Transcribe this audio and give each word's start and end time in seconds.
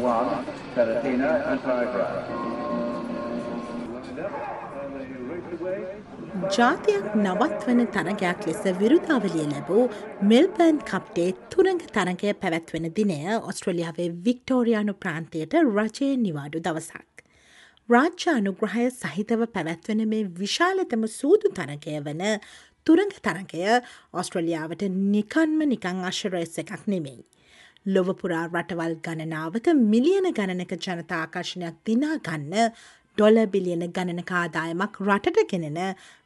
one, 0.00 0.44
Palatina 0.74 1.30
and 1.50 1.60
Paraguay. 1.62 2.40
ජාතියක් 6.56 7.06
නවත්වන 7.16 7.80
තරගයක් 7.94 8.46
ලෙස 8.46 8.62
විරුදාවලිය 8.80 9.46
ලැබූ 9.52 9.84
මෙල්බර්න් 10.30 10.78
කප්ටේ 10.90 11.28
තුරංග 11.52 11.82
තරගය 11.96 12.32
පැවැත්වෙන 12.42 12.86
දිනය 12.98 13.18
ඔස්ට්‍රලියාවේ 13.50 14.08
වික්ටෝරයානු 14.26 14.94
ප්‍රාන්තයට 15.02 15.56
රජය 15.60 16.08
නිවාඩු 16.26 16.62
දවසක්. 16.66 17.24
රාජ්‍ය 17.88 18.28
අනුග්‍රහය 18.34 18.86
සහිතව 18.92 19.42
පැවැත්වෙන 19.54 20.02
මේ 20.12 20.28
විශාලතම 20.40 21.04
සූදු 21.18 21.52
තරගය 21.58 21.96
වන 22.06 22.24
තුරංග 22.86 23.14
තරගය 23.26 23.66
ඔස්ට්‍රලියාවට 24.20 24.86
නිකන්ම 25.14 25.60
නිකං 25.74 26.04
අශරයස 26.10 26.58
එකක් 26.62 26.86
නෙමෙයි. 26.86 27.20
ලොවපුරා 27.86 28.46
රටවල් 28.46 28.94
ගණනාවක 29.02 29.68
මිලියන 29.84 30.26
ගණනක 30.32 30.72
ජනතාආකර්ශණයක් 30.78 31.76
දිනා 31.86 32.16
ගන්න 32.20 32.72
ඩොල 33.18 33.38
බිලියන 33.46 33.84
ගණනක 33.88 34.32
ආදායමක් 34.32 34.98
රටට 35.02 35.46
ගෙනෙන 35.50 35.78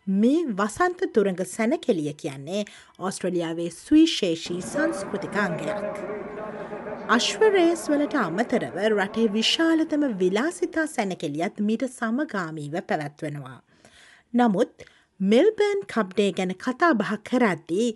මේ 0.07 0.41
වසන්ත 0.53 1.09
තුරඟ 1.15 1.43
සැනකෙලිය 1.47 2.12
කියන්නේ 2.15 2.65
ඔස්ට්‍රලියාවේ 3.01 3.71
සුවිශේෂී 3.73 4.61
සංස්කෘතිකාංගයක්. 4.62 6.01
අශ්වරේස් 7.09 7.87
වලට 7.91 8.19
අමතරව 8.21 8.77
රටේ 8.89 9.29
විශාලතම 9.33 10.09
විලාසිතා 10.21 10.87
සැනකෙලියත් 10.89 11.61
මීට 11.61 11.87
සමගාමීව 11.89 12.77
පැවැත්වෙනවා. 12.83 13.59
නමුත් 14.34 14.87
මෙල්බර්න් 15.21 15.83
කබ්ඩේ 15.87 16.31
ගැන 16.33 16.53
කතා 16.59 16.93
බහ 16.95 17.12
කරද්දී 17.28 17.89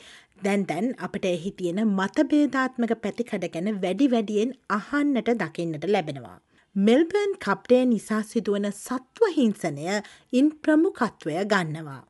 දැන් 0.43 0.67
දැන් 0.67 0.91
අපට 0.99 1.25
එහි 1.27 1.51
තියෙන 1.53 1.81
මතබේධාත්මක 1.91 2.93
පැතිකඩ 3.03 3.47
ගැන 3.55 3.71
වැඩි 3.83 4.07
වැඩියෙන් 4.09 4.53
අහන්නට 4.71 5.31
දකින්නට 5.37 5.87
ලැබෙනවා. 5.87 6.37
මෙල්බර්න් 6.77 7.33
කප්ඩේ 7.41 7.85
නිසා 7.87 8.21
සිදුවන 8.25 8.69
සත්වහිංසනය 8.75 9.89
ඉන් 10.33 10.51
ප්‍රමුකත්වය 10.63 11.37
ගන්නවා. 11.47 12.03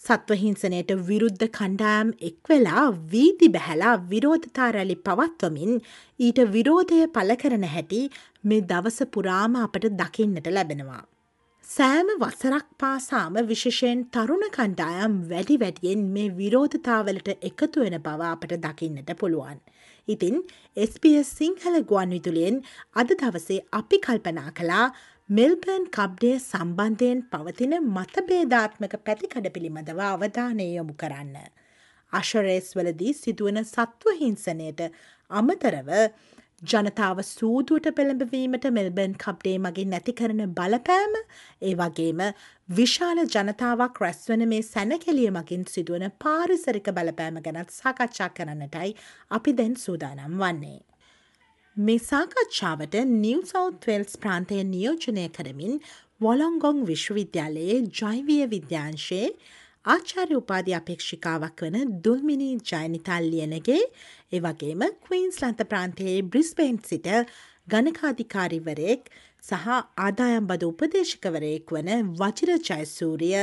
සත්වහිංසනයට 0.00 0.90
විරුද්ධ 1.06 1.46
කණ්ඩායම් 1.50 2.10
එක්වෙලා 2.22 2.84
වීදි 3.12 3.48
බැහැලා 3.48 3.94
විරෝධතා 4.10 4.70
රැලි 4.70 4.96
පවත්වමින් 5.02 5.72
ඊට 6.20 6.40
විරෝධය 6.52 7.00
පල 7.08 7.32
කරන 7.34 7.68
හැටි 7.68 8.02
මේ 8.44 8.66
දවස 8.70 8.98
පුරාම 9.12 9.56
අපට 9.58 9.88
දකින්නට 10.00 10.50
ලැබෙනවා. 10.50 11.04
සෑම 11.68 12.10
වසරක් 12.12 12.68
පාසාම 12.78 13.34
විශෂයෙන් 13.48 13.98
තරුණ 14.08 14.44
කණ්ඩායම් 14.52 15.16
වැඩි 15.30 15.56
වැඩියෙන් 15.62 16.04
මේ 16.14 16.30
විරෝධතාවලට 16.38 17.28
එකතු 17.48 17.82
වෙන 17.82 17.96
බව 17.98 18.28
අපට 18.28 18.54
දකින්නට 18.62 19.10
පුළුවන්. 19.14 19.58
ඉතින් 20.08 20.38
SBS 20.84 21.32
සිංහල 21.34 21.76
ගුවන් 21.90 22.14
විදුලියෙන් 22.16 22.56
අද 22.96 23.12
දවසේ 23.14 23.58
අපි 23.72 23.98
කල්පනා 23.98 24.50
කලා 24.52 24.86
මෙල්බර්න් 25.30 25.84
කබ්ඩය 25.90 26.32
සම්බන්ධයෙන් 26.38 27.20
පවතින 27.28 27.76
මතබේධාත්මක 27.90 28.96
පැතිකඩ 29.02 29.50
පිළිබඳව 29.50 30.00
අවධානය 30.06 30.70
යොමු 30.70 30.96
කරන්න. 30.96 31.36
අශරේස් 32.12 32.72
වලදී 32.76 33.14
සිදුවන 33.14 33.60
සත්වහිංසනයට 33.66 34.82
අමතරව 35.30 35.92
ජනතාව 36.62 37.20
සූදුවට 37.22 37.84
පෙළඹවීමට 37.94 38.64
මෙල්බර්න් 38.68 39.12
කප්ඩේ 39.14 39.58
මගින් 39.58 39.90
නැති 39.90 40.12
කරන 40.12 40.40
බලපෑම 40.52 41.12
ඒ 41.62 41.74
වගේම 41.74 42.22
විශාල 42.68 43.20
ජනතාවක් 43.24 44.00
රැස්වන 44.00 44.42
මේ 44.48 44.64
සැනකෙලිය 44.64 45.30
මගින් 45.30 45.62
සිදුවන 45.66 46.06
පාරිසරික 46.18 46.90
බලපෑම 46.90 47.38
ගැනත් 47.44 47.70
සාකච්ඡා 47.72 48.28
කරන්නටයි 48.30 48.90
අපි 49.30 49.54
දැන් 49.54 49.76
සූදානම් 49.76 50.34
වන්නේ. 50.36 50.80
මේ 51.76 51.98
සාකච්ඡාවට 52.00 52.98
නිව 53.14 53.46
සෞත් 53.46 53.86
වෙල්ස් 53.86 54.18
ප්‍රාන්තය 54.18 54.58
නියෝජනය 54.66 55.28
කරමින් 55.30 55.78
වොලොංගොං 56.20 56.82
විශ්වවිද්‍යාලයේ 56.86 57.78
ජෛවිය 57.94 58.50
විද්‍යාංශයේ 58.50 59.28
ආචාර්ය 59.88 60.34
උපාධි 60.36 60.72
අපේක්ෂිකාවක් 60.76 61.62
වන 61.64 61.92
දුල්මිනී 62.04 62.54
ජයනිතල්ලියනගේ 62.70 63.82
එවගේම 64.32 64.82
කවීන්ස්ලන්ත 65.04 65.62
ප්‍රාන්තයේ 65.70 66.16
බ්‍රිස්බේන් 66.26 66.76
සිට 66.84 67.08
ගණකාධිකාරිවරයෙක් 67.68 69.10
සහ 69.42 69.66
ආදායම් 69.98 70.46
බද 70.46 70.68
උපදේශකවරයෙක් 70.68 71.74
වන 71.74 72.12
වචිර 72.16 72.52
ජයසූරිය 72.60 73.36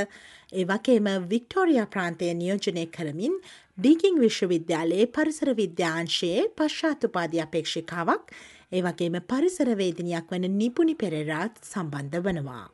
ඒවගේම 0.54 1.10
වික්ටෝරිය 1.28 1.82
ප්‍රාන්තය 1.90 2.32
නියෝජනය 2.36 2.86
කරමින් 2.92 3.42
ඩීකින් 3.78 4.20
විශ්වවිද්‍යාලයේ 4.20 5.12
පරිසර 5.14 5.54
විද්‍යාංශයේ 5.56 6.48
පශ්චාතුපාධි 6.58 7.44
අපේක්ෂිකාවක් 7.46 8.34
ඒවගේම 8.72 9.22
පරිසරවේදිනයක් 9.28 10.32
වන 10.32 10.50
නිපුණි 10.56 10.96
පෙරරාත් 10.96 11.62
සම්බන්ධ 11.66 12.24
වනවා. 12.24 12.66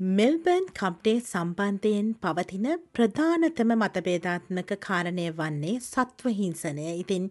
මෙල්බර්න් 0.00 0.66
කම්ප්ටේ 0.70 1.18
සම්බන්ධයෙන් 1.22 2.06
පවතින 2.16 2.66
ප්‍රධානතම 2.94 3.72
මතබේධාත්මක 3.74 4.70
කාරණය 4.78 5.26
වන්නේ 5.32 5.74
සත්වහිංසනය 5.80 6.86
ඉතින් 6.92 7.26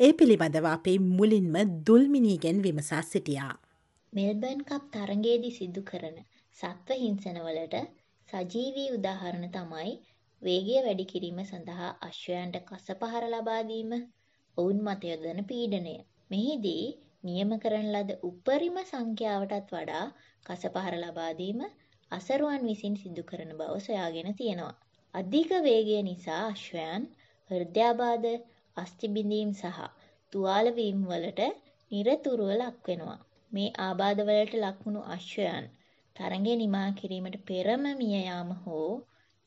ඒ 0.00 0.10
පිළිබඳව 0.12 0.66
අපේ 0.66 0.96
මුලින්ම 1.10 1.54
දුල්මිනීගෙන් 1.86 2.58
විමසා 2.62 3.02
සිටියා. 3.02 3.54
මෙල්බර්න් 4.12 4.64
කප් 4.64 4.82
තරගේදි 4.96 5.50
සිදු 5.52 5.82
කරන 5.82 6.18
සත්ව 6.56 6.98
හිංසනවලට 6.98 7.78
සජීවී 8.28 8.90
උදාහරණ 8.92 9.48
තමයි 9.52 9.96
වේගය 10.42 10.76
වැඩි 10.80 11.10
කිරීම 11.12 11.40
සඳහා 11.44 11.96
අශ්වයන්ට 12.02 12.62
කස 12.66 12.94
පහර 13.00 13.32
ලබාදීම 13.32 13.98
ඔවුන් 14.56 14.80
මතයොදන 14.84 15.44
පීඩනය. 15.44 15.96
මෙහිදී 16.30 16.86
නියම 17.24 17.58
කරන 17.58 17.92
ලද 17.94 18.22
උපරිම 18.24 18.86
සංඛ්‍යාවටත් 18.86 19.70
වඩා 19.72 20.06
කස 20.46 20.64
පහර 20.68 20.96
ලබාදීම 21.00 21.62
අසරුවන් 22.12 22.62
විසින් 22.62 22.94
සිදු 22.96 23.22
කරන 23.22 23.50
බව 23.52 23.72
සොයාගෙන 23.80 24.28
තියෙනවා. 24.34 24.76
අධික 25.14 25.50
වේගය 25.62 25.96
නිසා 26.02 26.42
අශ්වයන් 26.46 27.02
හෘදයාබාධ 27.50 28.28
අස්තිබිඳීම් 28.76 29.50
සහ 29.54 29.80
තුවාලවීම් 30.32 30.98
වලට 31.06 31.42
නිරතුරුව 31.90 32.50
ලක්වෙනවා. 32.54 33.18
මේ 33.52 33.74
ආබාධවලට 33.78 34.54
ලක්වුණු 34.56 35.02
අශ්වයන් 35.08 35.64
තරගේ 36.16 36.56
නිමා 36.56 36.88
කිරීමට 36.92 37.36
පෙරම 37.46 37.84
මියයාම 37.96 38.50
හෝ 38.62 38.90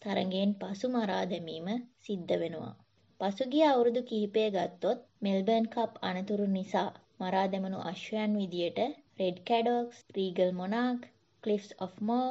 තරගෙන් 0.01 0.51
පසු 0.55 0.87
මරා 0.89 1.23
දැමීම 1.25 1.67
සිද්ධ 2.01 2.33
වෙනවා. 2.35 2.75
පසුගිය 3.19 3.65
අවුරුදු 3.65 4.01
කිහිපය 4.03 4.45
ගත්තොත් 4.49 4.99
මෙල්බර්න් 5.21 5.65
කප් 5.67 5.91
අනතුරු 6.03 6.45
නිසා 6.49 6.89
මරා 7.19 7.47
දැමනු 7.47 7.79
අශ්වයන් 7.85 8.31
විදියට 8.35 8.79
රෙඩ් 9.19 9.37
කැඩෝක්ස් 9.47 9.97
regal 10.15 10.51
මොනාක් 10.53 11.01
cliffs 11.43 11.69
of 11.79 11.93
Moher 12.01 12.29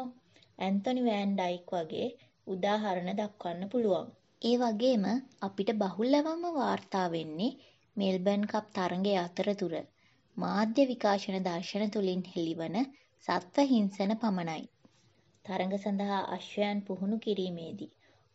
Anthony 0.61 1.03
Van 1.05 1.33
Dyck 1.35 1.71
වගේ 1.75 2.09
උදාහරණ 2.47 3.13
දක්වන්න 3.15 3.69
පුළුවන්. 3.69 4.09
ඒ 4.43 4.57
වගේම 4.59 5.05
අපිට 5.43 5.71
බහුල්ලවම 5.79 6.43
වාර්තා 6.55 7.07
වෙන්නේ 7.11 7.57
මෙල්බර්න් 7.97 8.45
කප් 8.47 8.67
තරඟය 8.73 9.15
අතරතුර 9.19 9.75
මාධ්‍ය 10.37 10.83
විකාශන 10.87 11.39
දර්ශන 11.43 11.91
තුළින් 11.91 12.23
හෙළිවන 12.29 12.77
සත්ව 13.25 13.67
හිංසන 13.69 14.13
පමණයි. 14.17 14.63
තරඟ 15.45 15.75
සඳහා 15.79 16.23
අශ්වයන් 16.31 16.79
පුහුණු 16.83 17.17
කිරීමේදී 17.19 17.91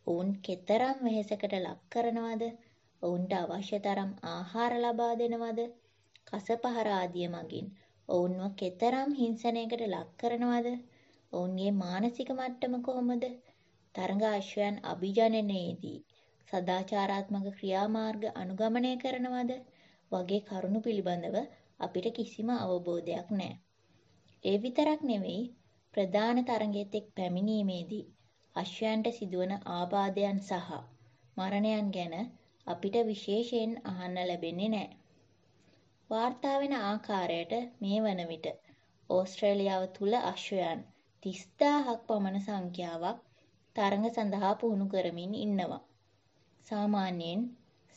ඔවුන් 0.07 0.29
කෙතරම් 0.41 0.97
වෙහෙසකට 1.03 1.53
ලක් 1.57 1.79
කරනවද 1.91 2.43
ඔවුන්ට 3.01 3.33
අවශ්‍ය 3.35 3.77
තරම් 3.79 4.11
ආහාර 4.27 4.73
ලබා 4.79 5.13
දෙනවද 5.15 5.61
කස 6.27 6.47
පහර 6.61 6.89
ආදිය 6.93 7.27
මගින් 7.29 7.67
ඔවුන්ව 8.09 8.43
කෙතරම් 8.55 9.09
හිංසනයකට 9.13 9.81
ලක් 9.85 10.09
කරනවද 10.19 10.67
ඔවුන්ගේ 11.33 11.71
මානසික 11.73 12.29
මට්ටම 12.31 12.73
කොහොමද? 12.81 13.23
තරඟ 13.95 14.23
අශ්වයන් 14.29 14.75
අභිජනනයේදී 14.83 15.99
සදාචාරාත්මක 16.47 17.47
ක්‍රියාමාර්ග 17.57 18.23
අනුගමනය 18.35 18.91
කරනවද 18.97 19.51
වගේ 20.11 20.41
කරුණු 20.41 20.79
පිළිබඳව 20.81 21.37
අපිට 21.79 22.07
කිසිම 22.17 22.49
අවබෝධයක් 22.55 23.27
නැහැ. 23.31 23.59
ඒ 24.43 24.57
විතරක් 24.57 25.01
නෙවෙයි 25.03 25.43
ප්‍රධාන 25.93 26.39
තරඟෙත් 26.43 26.95
එක් 26.95 27.07
පැමිණීමේදී 27.15 28.05
අශ්වයන්ට 28.55 29.07
සිදුවන 29.11 29.53
ආබාධයන් 29.71 30.39
සහ 30.41 30.71
මරණයන් 31.37 31.87
ගැන 31.91 32.15
අපිට 32.67 32.95
විශේෂයෙන් 33.05 33.73
අහන්න 33.85 34.17
ලැබෙන්නේ 34.21 34.69
නැහැ. 34.69 34.97
වාර්තා 36.09 36.55
වෙන 36.59 36.75
ආකාරයට 36.81 37.53
මේ 37.79 37.99
වන 38.01 38.21
විට 38.27 38.47
ඕස්ට්‍රේලියාව 39.09 39.83
තුල 39.95 40.13
අශ්වයන් 40.23 40.79
තිස්දාහක් 41.25 42.01
පමණ 42.07 42.37
සංඛ්‍යාවක් 42.39 43.17
තරඟ 43.75 44.07
සඳහා 44.09 44.53
පුහුණු 44.55 44.85
කරමින් 44.85 45.33
ඉන්නවා. 45.35 45.83
සාමාන්‍යයෙන් 46.67 47.41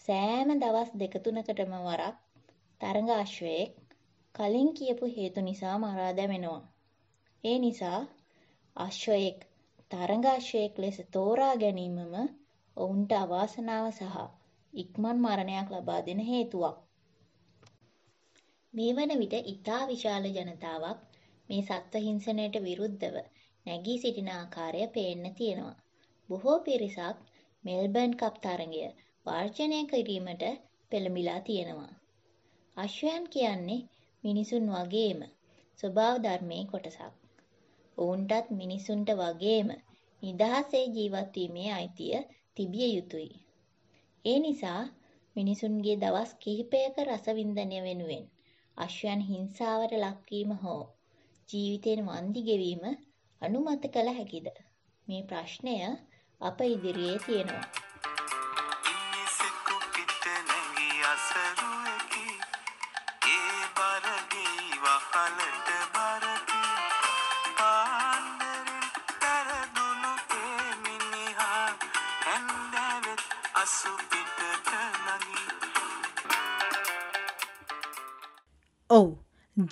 සෑම 0.04 0.48
දවස් 0.60 0.90
දෙක 0.94 1.14
තුනකටම 1.24 1.72
වරක් 1.78 2.16
තරඟ 2.80 3.10
අශ්වයෙක් 3.14 3.72
කලින් 4.34 4.68
කියපු 4.74 5.04
හේතු 5.16 5.40
නිසා 5.40 5.76
මරා 5.78 6.12
දැමෙනවා. 6.16 6.62
ඒ 7.44 7.58
නිසා 7.58 8.00
අශ්වයෙක් 8.76 9.38
තරඟ 9.90 10.26
අශ්වයෙක් 10.26 10.74
ලෙස 10.78 10.98
තෝරා 11.12 11.54
ගැනීමම 11.56 12.14
ඔවුන්ට 12.76 13.12
අවාසනාව 13.12 13.86
සහ 13.90 14.16
ඉක්මන් 14.72 15.16
මරණයක් 15.16 15.68
ලබා 15.70 16.00
දෙන 16.00 16.20
හේතුවක්. 16.22 16.76
මේ 18.74 18.92
වන 18.92 19.12
විට 19.18 19.34
ඉතා 19.46 19.82
විශාල 19.86 20.24
ජනතාවක් 20.28 21.07
මේ 21.50 21.62
සත්ව 21.62 22.02
හිංසනයට 22.02 22.56
විරුද්ධව 22.62 23.16
නැගී 23.66 23.98
සිටින 23.98 24.30
ආකාරය 24.30 24.82
පේන්න 24.86 25.24
තියෙනවා. 25.34 25.76
බොහෝ 26.28 26.58
පිරිසක් 26.60 27.16
මෙල්බර්න් 27.64 28.12
කප් 28.14 28.34
තරගය 28.38 28.84
වර්ජනය 29.26 29.78
කිරීමට 29.86 30.44
පෙළඹිලා 30.92 31.40
තියෙනවා. 31.40 31.92
අශ්වයන් 32.76 33.24
කියන්නේ 33.28 33.86
මිනිසුන් 34.24 34.66
වගේම 34.70 35.20
ස්වභාව 35.78 36.16
ධර්මයේ 36.22 36.64
කොටසක්. 36.64 37.12
ඔවුන්ටත් 37.98 38.46
මිනිසුන්ට 38.50 39.10
වගේම 39.12 39.68
නිදහසේ 40.22 40.84
ජීවත් 40.86 41.34
වීමේ 41.34 41.70
අයිතිය 41.72 42.16
තිබිය 42.56 42.90
යුතුයි. 42.94 43.32
ඒ 44.24 44.38
නිසා 44.38 44.82
මිනිසුන්ගේ 45.36 45.96
දවස් 45.96 46.30
කිහිපයක 46.34 46.94
රසවින්දනය 47.06 47.78
වෙනුවෙන් 47.82 48.24
අශ්වයන් 48.76 49.20
හිංසාවට 49.22 49.92
ලක්වීම 49.96 50.52
හෝ 50.62 50.82
ජීවිතයෙන් 51.48 52.06
වන්දි 52.06 52.40
ගෙවීම 52.42 52.82
අනුමත 53.42 53.84
කළ 53.92 54.14
හැකිද? 54.14 54.48
මේ 55.06 55.22
ප්‍රශ්නය 55.22 55.76
අප 56.40 56.58
ඉදිරියේ 56.60 57.18
තියෙනවා. 57.26 57.87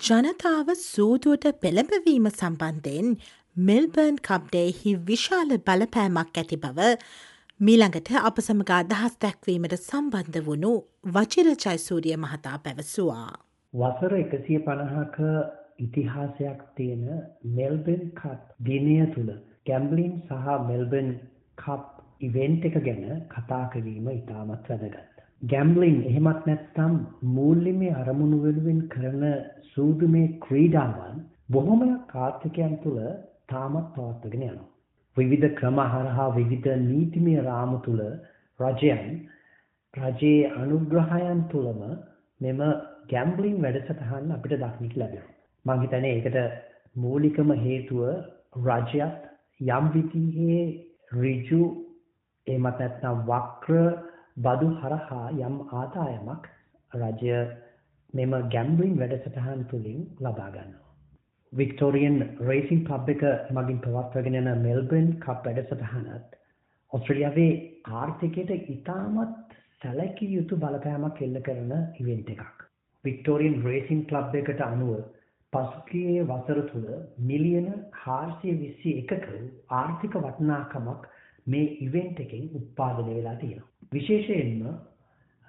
ජනතාව 0.07 0.69
සූදුවට 0.79 1.45
පෙළඹවීම 1.61 2.27
සම්බන්ධයෙන් 2.29 3.07
මෙල්බර්න් 3.55 4.17
කබ්ඩේහි 4.27 4.91
විශාල 5.07 5.49
බලපෑමක් 5.59 6.37
ඇති 6.41 6.57
බව 6.57 6.85
මීළඟට 7.59 8.11
අප 8.21 8.39
සමග 8.43 8.71
අදහස් 8.75 9.15
දැක්වීමට 9.23 9.75
සම්බන්ධ 9.77 10.39
වුණු 10.45 10.71
වචිර 11.15 11.49
චයිසූරිය 11.55 12.15
මහතා 12.17 12.55
පැවසවා. 12.59 13.31
වසර 13.73 14.15
එකසිය 14.19 14.59
පණහක 14.59 15.19
ඉතිහාසයක් 15.79 16.61
තියෙන 16.75 17.05
මෙල්බෙන් 17.57 18.07
කප් 18.13 18.39
දිනය 18.61 18.95
තුළ 19.13 19.33
ගැම්බලින් 19.65 20.15
සහ 20.21 20.57
මෙල්බන් 20.69 21.13
කප් 21.57 21.83
ඉවෙන්ට් 22.21 22.71
එක 22.71 22.79
ගැන 22.83 23.05
කතා 23.29 23.63
කිරීම 23.73 24.09
ඉතාමත් 24.11 24.73
වැදගත්. 24.73 25.06
ගැම්බලින් 25.41 25.97
එහෙමත් 26.03 26.45
නැත්තම් 26.45 26.93
මූල්ලිමේ 27.31 27.93
අරමුණු 27.93 28.37
වෙනුවෙන් 28.43 28.79
කරන 28.87 29.23
සූදුමේ 29.67 30.27
ක්‍රීඩාවන් 30.41 31.17
බොහොමයක් 31.49 32.15
ආර්ථිකයන් 32.17 32.73
තුළ 32.77 32.99
තාමත් 33.47 33.87
පවත්වගෙන 33.93 34.43
යනවා. 34.43 34.67
විවිධ 35.17 35.53
ක්‍රම 35.55 35.77
හරහා 35.85 36.27
විවිධ 36.31 36.69
නීතිමය 36.81 37.35
රාමු 37.41 37.77
තුළ 37.79 38.01
රජයන් 38.59 39.05
රජයේ 39.93 40.49
අනුග්‍රහයන් 40.55 41.39
තුළම 41.51 41.81
මෙම 42.41 42.59
ගැම්බලින් 43.07 43.61
වැඩසටහන් 43.61 44.31
අපිට 44.31 44.57
දක්නිට 44.57 44.95
ලැබෙනවා. 44.95 45.35
මං 45.65 45.81
හිතන්නේ 45.81 46.13
ඒකට 46.15 46.37
මූලිකම 46.95 47.49
හේතුව 47.59 48.01
රජයත් 48.65 49.21
යම් 49.69 49.85
විදිහේ 49.93 50.61
ඍජු 51.15 51.63
එහෙමත් 52.47 52.79
නැත්නම් 52.79 53.25
වක්‍ර 53.25 53.75
බදු 54.37 54.67
හරහා 54.79 55.27
යම් 55.41 55.55
ආදායමක් 55.75 56.43
රජය 56.91 57.37
මෙම 58.13 58.33
ගැම්බලින් 58.49 58.93
වැඩසටහන් 58.95 59.63
තුළින් 59.65 60.01
ලබා 60.19 60.49
ගන්නවා. 60.49 60.85
වික්ටෝරියන් 61.53 62.17
රේසින් 62.41 62.83
කබ් 62.83 63.09
එක 63.09 63.23
මගින් 63.51 63.79
පවත්වගෙන 63.79 64.35
යන 64.35 64.49
මෙල්බර්න් 64.61 65.09
කප් 65.19 65.45
වැඩසටහනත් 65.47 66.37
ඔස්ට්‍රේලියාවේ 66.91 67.51
ආර්ථිකයට 67.93 68.51
ඉතාමත් 68.69 69.55
සැලකිය 69.81 70.31
යුතු 70.31 70.57
බලපෑමක් 70.57 71.21
එල්ල 71.21 71.39
කරන 71.41 71.73
ඉවෙන්ට් 71.97 72.29
එකක්. 72.29 72.57
වික්ටෝරියන් 73.03 73.57
රේසින් 73.63 74.03
ක්ලබ් 74.05 74.35
එකට 74.35 74.61
අනුව 74.63 74.93
පසුගිය 75.53 76.21
වසර 76.23 76.61
තුළ 76.69 76.89
මිලියන 77.23 77.67
421ක 77.99 79.27
ආර්ථික 79.73 80.19
වටිනාකමක් 80.19 81.09
මේ 81.47 81.73
ඉවෙන්ට් 81.81 82.19
එකෙන් 82.19 82.49
උත්පාදනය 82.53 83.11
වෙලා 83.11 83.35
තියෙනවා. 83.37 83.76
විශේෂයෙන්ම 83.91 84.61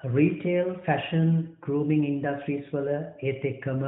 රීටේල් 0.00 0.70
ෆැෂන් 0.85 1.31
ගෲමින් 1.61 2.05
ඉන්ඩස්ට්‍රීස් 2.05 2.73
වල 2.73 2.90
ඒත් 3.23 3.44
එක්කම 3.44 3.85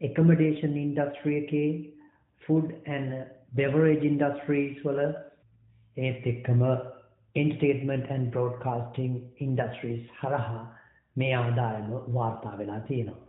accommodation 0.00 0.72
industry 0.76 1.34
එකේ 1.36 1.68
food 2.42 2.66
and 2.86 3.12
beverage 3.54 4.04
industries 4.04 4.84
වල 4.84 5.00
ඒත් 5.96 6.26
එක්කම 6.26 6.62
entertainment 7.36 8.10
and 8.10 8.30
broadcasting 8.30 9.14
industries 9.38 10.02
හරහා 10.20 10.62
මේ 11.16 11.32
ආදායම 11.34 11.90
වාර්තා 12.14 12.54
වෙලා 12.58 12.80
තියෙනවා. 12.80 13.20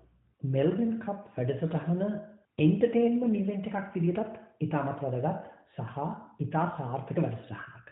මෙල්බන් 0.41 0.93
කප් 0.99 1.19
වැඩසටහන 1.37 2.03
එන්ටර්ටේන්මන්ට් 2.59 3.39
ඉවෙන්ට් 3.41 3.69
එකක් 3.71 3.95
විදිහටත් 3.95 4.41
ඉතාමත් 4.61 5.05
වැදගත් 5.05 5.47
සහ 5.77 5.97
ඉතා 6.39 6.65
සාර්ථක 6.77 7.17
වැඩසටහනක්. 7.17 7.87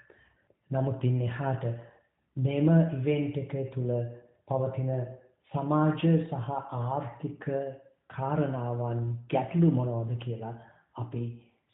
නමුත් 0.69 1.03
ඉන් 1.03 1.21
එහාට 1.21 1.65
මෙම 2.37 2.69
ඉවෙන්ට් 2.91 3.37
එක 3.37 3.53
තුළ 3.73 3.91
පවතින 4.47 4.91
සමාජ 5.51 6.03
සහ 6.19 6.51
ආර්ථික 6.73 7.47
කාරණාවන් 8.09 9.01
ගැටලු 9.29 9.71
මොනවද 9.71 10.13
කියලා 10.19 10.53
අපි 10.95 11.23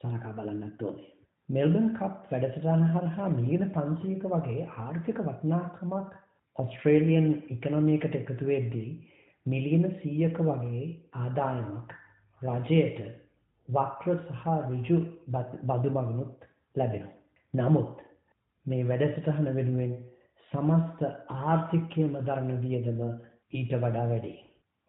සලකා 0.02 0.34
බලන්නත් 0.34 0.82
ඕනේ. 0.82 1.12
මෙල්බන් 1.50 1.88
කප් 1.94 2.32
වැඩසටහන 2.32 2.88
හරහා 2.88 3.30
මිලියන 3.30 3.70
500ක 3.70 4.34
වගේ 4.34 4.66
ආර්ථික 4.78 5.22
වටිනාකමක් 5.22 6.18
ඔස්ට්‍රේලියන් 6.56 7.30
ඉකොනොමියකට 7.50 8.16
එකතු 8.16 8.46
වෙද්දී 8.46 8.90
මිලියන 9.46 9.88
100ක 9.92 10.44
වගේ 10.44 10.84
ආදායමක් 11.18 11.96
රජයට 12.42 13.00
වක්‍ර 13.70 14.20
සහ 14.34 14.46
ඍජු 14.68 14.98
බදු 15.64 15.90
මගනුත් 15.92 16.52
ලැබෙනවා. 16.76 17.16
නමුත් 17.54 18.06
මේ 18.66 18.84
වැඩසටහන 18.86 19.56
වෙනුවෙන් 19.56 19.98
සමස්ත 20.52 21.02
ආර්ථිකයම 21.44 22.14
දරන 22.22 22.52
වියදම 22.62 23.02
ඊට 23.54 23.74
වඩා 23.76 24.06
වැඩි. 24.06 24.34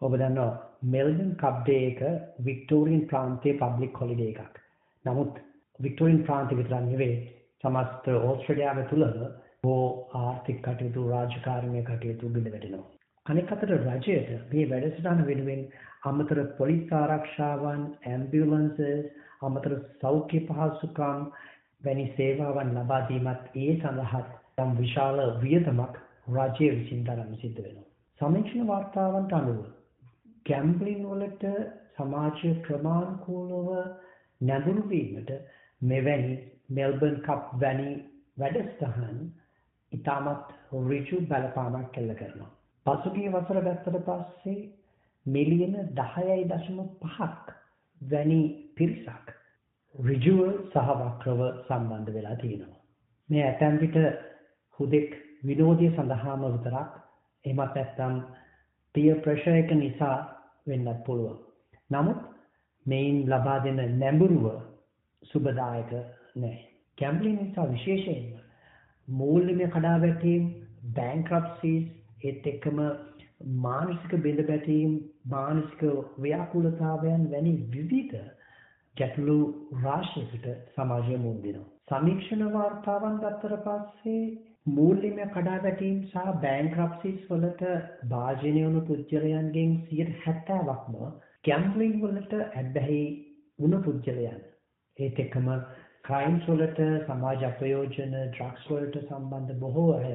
ඔබ 0.00 0.12
දන්නවා 0.14 0.50
මෙල්බන් 0.86 1.32
කබ්ඩේ 1.36 1.82
එක 1.86 2.00
වික්ටෝරියන් 2.42 3.02
ප්‍රාන්තයේ 3.06 3.56
පබ්ලික් 3.56 3.96
හොලිඩේ 3.96 4.30
එකක්. 4.34 4.60
නමුත් 5.04 5.42
වික්ටෝරියන් 5.80 6.22
ප්‍රාන්තය 6.24 6.54
විතරක් 6.54 6.84
නෙවෙයි 6.84 7.18
සමස්ත 7.64 8.08
ඕස්ට්‍රේලියාව 8.20 8.80
තුළම 8.86 9.18
බොහෝ 9.62 9.88
ආර්ථික 10.18 10.62
කටයුතු 10.62 11.08
රාජකාරණය 11.08 11.82
කටයුතු 11.84 12.30
බිඳ 12.30 12.48
වැටෙනවා. 12.48 12.86
අනෙක් 13.26 13.52
අතට 13.52 13.68
රජයට 13.68 14.50
මේ 14.50 14.66
වැඩසටහන 14.66 15.22
වෙනුවෙන් 15.26 15.62
අමතර 16.04 16.38
පොලිස් 16.58 16.92
ආරක්ෂාවන්, 16.94 17.82
ඇම්බියුලන්සස්, 18.06 18.78
අමතර 19.42 19.72
සෞඛ්‍ය 20.00 20.40
පහසුකම් 20.46 21.24
වැනි 21.84 22.06
සේවාවන් 22.16 22.70
ලබා 22.76 23.00
දීමත් 23.08 23.56
ඒ 23.56 23.72
සඳහාත් 23.76 24.30
යම් 24.58 24.76
විශාල 24.76 25.18
වියදමක් 25.40 25.98
රජය 26.28 26.70
විසින් 26.72 27.04
දරන්න 27.04 27.34
සිද්ධ 27.36 27.60
වෙනවා. 27.60 27.88
සමීක්ෂණ 28.20 28.66
වාර්තාවන්ට 28.66 29.32
අනුව 29.32 29.60
ගැම්බලින් 30.46 31.02
වලට 31.06 31.44
සමාජය 31.96 32.52
ක්‍රමානුකූලව 32.62 33.68
නැඹුරු 34.40 34.84
වීමට 34.88 35.30
මෙවැනි 35.82 36.36
මෙල්බර්න් 36.70 37.18
කප් 37.22 37.60
වැනි 37.60 37.90
වැඩසටහන් 38.36 39.18
ඉතාමත් 39.92 40.54
ඍජු 40.84 41.20
බලපාමක් 41.26 41.92
කෙල්ල 41.92 42.14
කරනවා. 42.14 42.50
පසුගිය 42.86 43.28
වසර 43.28 43.60
ගත්තට 43.62 44.04
පස්සේ 44.06 44.58
මිලියන 45.26 45.76
10.5ක් 45.96 47.54
වැනි 48.00 48.40
පිරිසක් 48.76 49.34
ඍජුව 49.94 50.40
සහ 50.66 50.88
වක්‍රව 50.96 51.40
සම්බන්ධ 51.62 52.12
වෙලා 52.12 52.36
තියෙනවා. 52.36 52.82
මේ 53.28 53.44
ඇතැම් 53.44 53.78
විට 53.78 53.96
හුදෙක් 54.78 55.10
විනෝදය 55.42 55.90
සඳහාම 55.90 56.42
විතරක් 56.46 56.90
එමත් 57.44 57.60
නැත්නම් 57.60 58.14
පිය 58.94 59.12
ප්‍රශය 59.22 59.54
එක 59.54 59.70
නිසා 59.74 60.16
වෙන්නත් 60.66 61.04
පුළුවන්. 61.04 61.38
නමුත් 61.90 62.18
මෙයින් 62.86 63.18
ලබා 63.26 63.58
දෙන 63.58 63.80
නැඹුරුව 63.98 64.46
සුබදායක 65.22 65.90
නෑ. 66.36 66.58
කැම්පලින් 66.98 67.36
නිසා 67.38 67.66
විශේෂයෙන්ම 67.66 68.26
මූල්‍යමය 69.08 69.66
කඩාවැටීම් 69.68 70.42
බෑන්ක්‍රප්සිස් 70.94 71.84
ඒත් 72.24 72.46
එක්කම 72.46 72.80
මානසික 73.58 74.12
බෙඳ 74.18 74.40
බැටීම් 74.46 74.92
මානසික 75.26 75.82
ව්‍යාකූලතාවයන් 76.18 77.30
වැනි 77.30 77.54
විවිධ 77.70 78.18
ගැටලු 78.96 79.38
රාශියකට 79.82 80.46
සමාජය 80.74 81.16
මුහුණ 81.16 81.42
දෙනවා. 81.42 81.68
සමීක්ෂණ 81.90 82.52
වාර්තාවන් 82.52 83.18
ගත්තට 83.18 83.60
පස්සේ 83.64 84.22
මූල්‍යමය 84.70 85.24
කඩාවැටීම් 85.28 85.98
සහ 86.04 86.30
බෑන්ක්‍රප්සිස් 86.42 87.18
වලට 87.28 87.64
භාජනය 88.08 88.54
වුණු 88.58 88.82
පුද්ගලයන්ගෙන් 88.82 89.74
සියට 89.84 90.14
හැත්තෑවක්ම 90.20 90.96
ගැම්පලින් 91.44 91.94
වලට 92.00 92.34
ඇබ්බැහි 92.38 93.02
වුණ 93.58 93.76
පුද්ගලයන්. 93.82 94.40
ඒත් 94.96 95.20
එක්කම 95.20 95.48
ක්‍රයිම්ස් 96.04 96.48
වලට 96.48 96.88
සමාජ 97.04 97.46
අපයෝජන 97.46 98.16
ඩ්‍රක්ස් 98.16 98.66
වලට 98.68 99.04
සම්බන්ධ 99.04 99.60
බොහෝ 99.60 99.88
අය 99.94 100.12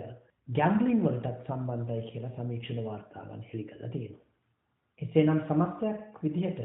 ගැම්පලින් 0.47 1.01
වලටත් 1.01 1.47
සම්බන්ධයි 1.47 2.05
කියලා 2.07 2.35
සමීක්ෂණ 2.35 2.85
වාර්තාවන් 2.85 3.43
හෙළි 3.43 3.65
කළ 3.65 3.89
තියෙනවා. 3.89 4.25
එසේ 5.01 5.25
නම් 5.25 5.41
සමස්තයක් 5.45 6.21
විදිහට 6.21 6.63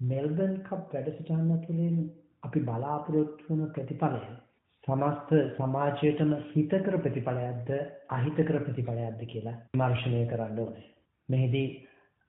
මෙල්බන් 0.00 0.58
කප් 0.64 0.92
වැඩසටහන්න 0.92 1.62
තුළින් 1.62 1.96
අපි 2.42 2.60
බලාපොරොත්තු 2.62 3.48
වන 3.48 3.72
ප්‍රතිඵලය 3.72 4.22
සමස්ත 4.88 5.30
සමාජයටම 5.54 6.30
හිතකර 6.50 6.94
ප්‍රතිඵලයක්ද 6.98 7.70
අහිතකර 8.10 8.56
ප්‍රතිඵලයක්ද 8.60 9.20
කියලා 9.26 9.56
විමර්ශනය 9.72 10.20
කරන්න 10.26 10.60
ඕනේ. 10.60 10.86
මෙහිදී 11.28 11.68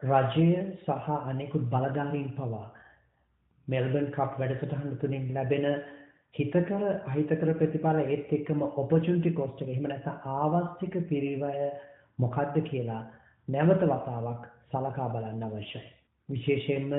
රජය 0.01 0.47
සහ 0.81 1.07
අනෙකුත් 1.25 1.69
බලධාරීන් 1.69 2.27
පවා 2.33 2.65
මෙල්බන් 3.67 4.11
කප් 4.11 4.41
වැඩසටහන 4.41 4.97
තුළින් 4.97 5.31
ලැබෙන 5.33 5.69
හිතකර 6.35 6.83
අහිතකර 7.05 7.53
ප්‍රතිඵල 7.55 8.01
ඒත් 8.01 8.33
එක්කම 8.33 8.67
ඔපචුනිටි 8.67 9.33
කොස්ට් 9.33 9.61
එක 9.61 9.69
එහෙම 9.69 9.87
නැත්නම් 9.87 10.21
ආවස්තික 10.35 10.99
පිරිවය 11.07 11.55
මොකක්ද 12.19 12.61
කියලා 12.65 13.01
නැවත 13.47 13.87
වතාවක් 13.87 14.45
සලකා 14.67 15.09
බලන්න 15.09 15.43
අවශ්‍යයි. 15.45 15.87
විශේෂයෙන්ම 16.29 16.93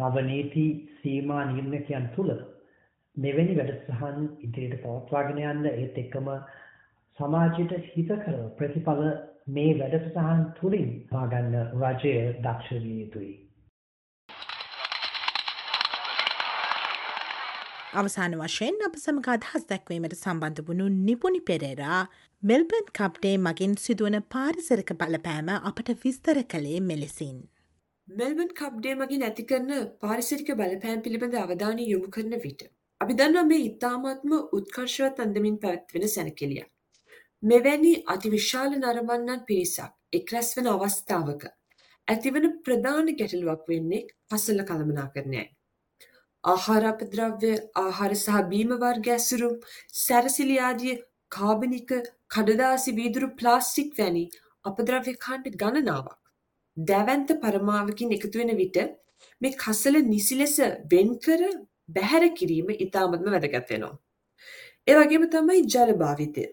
නවනීති 0.00 0.68
සීමා 0.96 1.42
නිර්ණයකයන් 1.46 2.14
තුළ 2.14 2.32
මෙවැනි 3.18 3.54
වැඩසටහන් 3.56 4.26
ඉදිරියට 4.40 4.82
පවත්වාගෙන 4.82 5.38
යන්න 5.44 5.68
ඒත් 5.70 5.96
එක්කම 6.02 6.28
සමාජයට 7.18 7.74
හිතකර 7.86 8.36
ප්‍රතිඵල 8.58 9.02
මේ 9.50 9.72
වැඩසටහන් 9.78 10.44
තුළින් 10.58 10.92
පාගන්න 11.08 11.56
රජය 11.80 12.12
දක්ෂ 12.38 12.84
විය 12.84 13.00
යුතුයි. 13.00 13.32
අවසාන 17.94 18.38
වශයෙන් 18.38 18.80
අප 18.82 18.96
සමඟ 18.96 19.28
අදහස් 19.34 19.68
දැක්වීමට 19.68 20.16
සම්බන්ධ 20.16 20.64
වුණු 20.66 20.88
නිපුණි 21.00 21.42
පෙරේරා 21.42 22.00
මෙල්බන් 22.42 22.88
කප්ඩේ 22.94 23.36
මගින් 23.40 23.76
සිදුවන 23.80 24.20
පාරිසරක 24.30 24.96
බලපෑම 24.96 25.54
අපට 25.64 25.94
විස්තර 26.02 26.44
කළේ 26.46 26.80
මෙලෙසින්. 26.84 27.36
මෙල්බන් 28.08 28.56
කප්ඩේ 28.56 28.96
මගින් 28.96 29.24
ඇති 29.24 29.44
කරන 29.44 29.72
පාරිසරික 30.00 30.50
බලපෑම් 30.56 31.00
පිළිබඳ 31.02 31.38
අවධානය 31.38 31.86
යොමු 31.88 32.10
කරන 32.10 32.42
විට 32.42 32.68
අපි 33.00 33.18
දන්නවා 33.18 33.48
මේ 33.48 33.64
ඉතාමත්ම 33.64 34.32
උත්කර්ෂවත් 34.52 35.20
අන්දමින් 35.24 35.58
පැවැත්වෙන 35.62 36.08
සැනකෙළිය. 36.08 36.64
මෙවැනි 37.42 37.92
අතිවිශාල 38.06 38.72
නරඹන්නන් 38.76 39.44
පිරිසක් 39.46 39.92
එක්රැස් 40.12 40.50
වන 40.56 40.70
අවස්ථාවක 40.72 41.44
ඇතිවන 42.08 42.48
ප්‍රධාන 42.64 43.12
ගැටලුවක් 43.20 43.62
වෙන්නේ 43.70 44.06
පසල 44.28 44.64
කළමනාකරණයයි. 44.70 45.46
ආහාර 46.44 46.84
අපද්‍රව්‍ය 46.84 47.52
ආහාර 47.76 48.12
සහ 48.16 48.42
බීම 48.50 48.74
වර්ග 48.76 49.10
ඇසුරුම් 49.10 49.54
සැරසිලි 49.98 50.58
ආදිය 50.60 50.98
කාබනික 51.32 51.90
කඩදාසි 52.30 52.96
වීදුරු 52.96 53.28
ප්ලාස්ටික් 53.38 53.90
වැනි 53.98 54.24
අපද්‍රව්‍ය 54.64 55.14
කාණ්ඩ 55.18 55.58
ගණනාවක් 55.62 56.18
දැවන්ත 56.76 57.34
පරමාවකින් 57.42 58.14
එකතු 58.16 58.36
වෙන 58.38 58.54
විට 58.56 58.78
මේ 59.40 59.56
කසල 59.56 60.04
නිසි 60.04 60.34
ලෙස 60.36 60.56
වෙන්කර 60.92 61.40
බැහැර 61.88 62.28
කිරීම 62.34 62.70
ඉතාමත්ම 62.78 63.28
වැදගත් 63.34 63.72
වෙනවා. 63.72 63.96
ඒ 64.86 64.96
වගේම 64.96 65.26
තමයි 65.30 65.66
ජල 65.66 65.92
භාවිතය. 65.96 66.46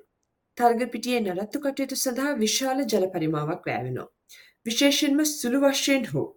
තරග 0.58 0.90
පිටියේ 0.92 1.22
නඩත්තු 1.22 1.62
කටයුතු 1.62 1.96
සඳහා 1.98 2.34
විශාල 2.38 2.84
ජල 2.86 3.08
පරිමාවක් 3.14 3.70
වැය 3.70 3.84
වෙනවා. 3.86 4.10
විශේෂයෙන්ම 4.66 5.24
සුළු 5.32 5.64
වශයෙන් 5.64 6.06
හෝ 6.12 6.28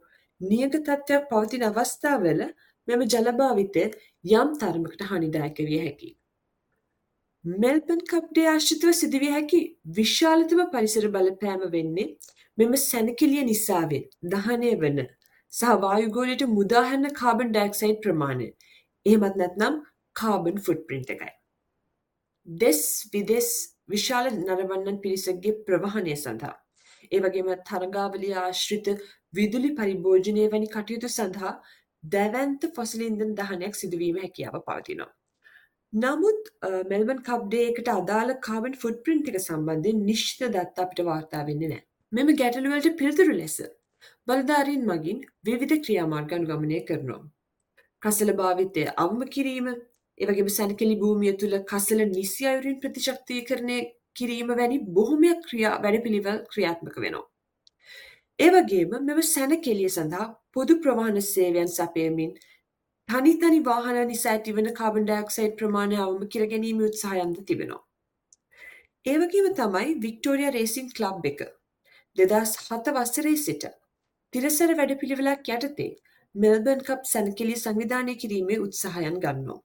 නියග 0.40 0.78
තත්ත්වයක් 0.78 1.28
පවතින 1.30 1.64
අවස්ථාවල 1.64 2.46
මෙම 2.88 3.04
ජල 3.06 3.34
භාවිතය 3.40 3.84
යම් 4.32 4.56
තරමකට 4.60 5.04
හනිදායක 5.10 5.60
විය 5.66 5.80
හැකියි. 5.80 6.14
මෙල්බන් 7.44 8.00
කප්ඩේ 8.06 8.48
ආශ්‍රිතව 8.48 8.92
සිදුවිය 8.94 9.30
හැකි 9.30 9.60
විශාලතම 9.96 10.60
පරිසර 10.72 11.06
බලපෑම 11.10 11.62
වෙන්නේ 11.72 12.06
මෙම 12.58 12.76
සැනකිලිය 12.78 13.44
නිසාවෙන් 13.44 14.08
දහනය 14.32 14.72
වන 14.80 14.98
සහ 15.52 15.76
වායුගෝලයට 15.84 16.42
මුදාහන්න 16.50 17.10
කාබන් 17.14 17.52
ඩයික්සයිඩ් 17.52 18.00
ප්‍රමාණය 18.02 18.48
එහෙමත් 19.08 19.36
නැත්නම් 19.42 19.82
කාබන් 20.16 20.62
ෆුට්ප්‍රින්ට් 20.68 21.12
එකයි. 21.16 21.32
දෙස් 22.48 22.82
විදෙස් 23.12 23.50
විශාල 23.88 24.30
නරඹන්නන් 24.32 25.02
පිරිසක්ගේ 25.04 25.58
ප්‍රවහණය 25.66 26.16
සඳහා. 26.16 26.56
ඒ 27.12 27.20
වගේම 27.24 27.50
තරගාවලිය 27.70 28.34
ආශ්‍රිත 28.36 28.88
විදුලි 29.34 29.70
පරිභෝජනය 29.78 30.48
වැනි 30.54 30.72
කටයුතු 30.74 31.08
සඳහා 31.10 31.54
දැවන්ත 32.04 32.66
ෆොසිලින්දන් 32.76 33.32
දහනයක් 33.38 33.74
සිදුවීම 33.74 34.20
හැකියාව 34.24 34.60
පවතිනවා. 34.66 35.10
නමුත් 35.92 36.50
මෙල්බන් 36.90 37.20
කබ්ඩේකට 37.22 37.88
අදාළ 37.90 38.34
කාබන් 38.40 38.74
ෆුට්ප්‍රින්ට් 38.76 39.30
එක 39.30 39.40
සම්බන්ධයෙන් 39.40 40.04
නිශ්චිත 40.04 40.44
දත්ත 40.48 40.84
අපිට 40.84 41.04
වාර්තා 41.04 41.42
වෙන්නේ 41.46 41.70
නැහැ. 41.70 41.86
මෙම 42.12 42.36
ගැටලුවලට 42.36 42.98
පිළිතුරු 42.98 43.36
ලෙස 43.36 43.56
බලධාරීන් 44.28 44.84
මගින් 44.90 45.24
විවිධ 45.46 45.76
ක්‍රියාමාර්ග 45.84 46.34
අනුගමනය 46.36 46.80
කරනවා. 46.90 47.22
කසල 48.02 48.32
භාවිතය 48.34 48.84
අවම 48.96 49.22
කිරීම 49.28 49.68
එවගේම 50.18 50.50
සැනකෙලි 50.50 50.96
භූමිය 51.00 51.32
තුළ 51.36 51.56
කසල 51.64 52.04
නිසි 52.10 52.46
අයුරින් 52.46 52.76
ප්‍රතිශක්තියකරණය 52.80 53.78
කිරීම 54.16 54.52
වැනි 54.52 54.78
බොහොමයක් 54.90 55.42
ක්‍රියා 55.46 55.74
වැඩපිළිවෙල් 55.82 56.38
ක්‍රියාත්මක 56.52 56.96
වෙනවා. 56.96 57.26
ඒවගේම 58.38 58.94
මෙම 59.02 59.20
සැනකෙලිය 59.24 59.90
සඳහා 59.90 60.28
පොදු 60.52 60.78
ප්‍රවාහන 60.80 61.20
සේවයන් 61.24 61.70
සපයමින් 61.70 62.32
තනි 63.08 63.34
තනි 63.42 63.60
වාහන 63.64 64.00
නිසා 64.06 64.32
ඇතිවන 64.32 64.72
කාබන් 64.74 65.06
ඩයොක්සයිඩ් 65.06 65.54
ප්‍රමාණය 65.60 66.00
අවම 66.06 66.24
කර 66.32 66.48
ගැනීම 66.52 66.82
උත්සාහයන්ද 66.88 67.38
තිබෙනවා. 67.46 67.82
ඒවගේම 69.06 69.48
තමයි 69.54 69.94
වික්ටෝරිය 70.02 70.50
රේසින් 70.52 70.90
ක්ලබ් 70.96 71.30
එක 71.30 71.46
දෙදස් 72.16 72.52
හත 72.62 72.94
වස්සරේ 72.96 73.38
සිට 73.38 73.64
තිරසර 74.32 74.74
වැඩපිළිවෙලක් 74.78 75.50
යටතේ 75.56 75.90
මෙල්බර්න් 76.34 76.80
කප් 76.80 77.02
සැනකිලි 77.04 77.56
සංවිධානය 77.56 78.14
කිරීමේ 78.16 78.58
උත්සාහයන් 78.60 79.18
ගන්නවා. 79.20 79.60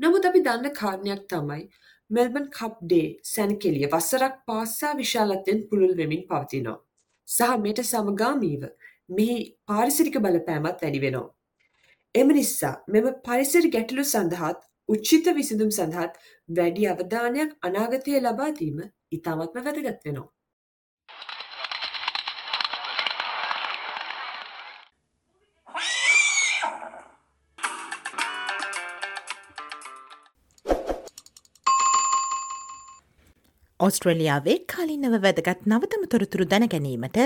නමුත් 0.00 0.28
අපි 0.28 0.40
දන්න 0.40 0.74
කාරණයක් 0.74 1.22
තමයි 1.28 1.64
මෙල්බන් 2.10 2.46
කප් 2.50 2.74
ඩේ 2.82 3.08
සැනකෙලිය 3.24 3.88
වසරක් 3.94 4.36
පාස්සා 4.46 4.92
විශාලත්වයෙන් 4.96 5.60
පුළුල් 5.68 5.96
වෙමින් 5.96 6.22
පවතිනවා. 6.28 6.78
සහ 7.28 7.58
මෙට 7.64 7.82
සමගාමීව 7.84 8.62
මෙහි 9.10 9.36
පාරිසිරික 9.66 10.16
බලපෑමත් 10.18 10.82
වැඩි 10.82 11.02
වෙනවා. 11.04 11.28
එම 12.14 12.28
නිසා 12.38 12.74
මෙම 12.88 13.06
පරිසරි 13.26 13.70
ගැටලු 13.70 14.04
සඳහාත් 14.06 14.64
උච්චිත 14.88 15.30
විසිදුම් 15.34 15.70
සඳහත් 15.70 16.18
වැඩි 16.56 16.88
අවධානයක් 16.92 17.54
අනාගතය 17.62 18.18
ලබාදීම 18.20 18.78
ඉතාමත්ම 19.10 19.64
වැදගත් 19.66 20.04
වෙනවා. 20.06 20.28
ඔස්ට්‍රලියාවේ 33.88 34.56
කාලින්නව 34.72 35.18
වැදගත් 35.24 35.66
නවතම 35.66 36.08
තොරතුරු 36.12 36.48
දැනගැනීමට 36.52 37.20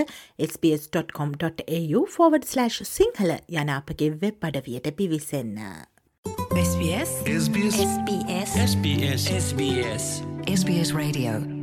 SBS.com.au 0.48 2.04
ෆෝවඩ්/ 2.16 2.46
සිංහල 2.90 3.32
යන 3.62 3.72
අපගේ 3.78 4.12
වෙබ් 4.22 4.50
අඩවියට 4.50 4.92
පිවිසන්න. 4.96 5.58
SBS 6.52 7.16
SBS 7.38 7.80
SBS 8.66 9.26
SBS 9.38 10.06
SBS 10.46 10.94
Radio 10.94 11.61